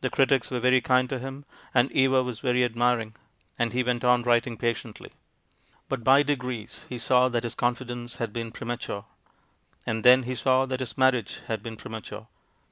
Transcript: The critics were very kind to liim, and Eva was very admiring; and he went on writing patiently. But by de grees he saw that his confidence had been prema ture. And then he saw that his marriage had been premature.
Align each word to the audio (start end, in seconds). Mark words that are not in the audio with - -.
The 0.00 0.10
critics 0.10 0.50
were 0.50 0.58
very 0.58 0.80
kind 0.80 1.08
to 1.10 1.20
liim, 1.20 1.44
and 1.72 1.92
Eva 1.92 2.24
was 2.24 2.40
very 2.40 2.64
admiring; 2.64 3.14
and 3.56 3.72
he 3.72 3.84
went 3.84 4.02
on 4.02 4.24
writing 4.24 4.56
patiently. 4.56 5.12
But 5.88 6.02
by 6.02 6.24
de 6.24 6.34
grees 6.34 6.86
he 6.88 6.98
saw 6.98 7.28
that 7.28 7.44
his 7.44 7.54
confidence 7.54 8.16
had 8.16 8.32
been 8.32 8.50
prema 8.50 8.78
ture. 8.78 9.04
And 9.86 10.02
then 10.02 10.24
he 10.24 10.34
saw 10.34 10.66
that 10.66 10.80
his 10.80 10.98
marriage 10.98 11.38
had 11.46 11.62
been 11.62 11.76
premature. 11.76 12.26